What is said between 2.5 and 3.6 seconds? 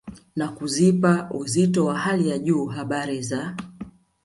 habari za